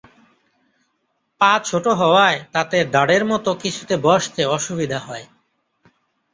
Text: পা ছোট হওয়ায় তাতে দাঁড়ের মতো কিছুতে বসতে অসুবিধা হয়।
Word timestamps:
পা 1.41 1.51
ছোট 1.65 1.85
হওয়ায় 1.99 2.39
তাতে 2.51 2.77
দাঁড়ের 2.93 3.23
মতো 3.25 3.49
কিছুতে 3.63 3.95
বসতে 4.05 4.41
অসুবিধা 4.47 4.99
হয়। 4.99 5.25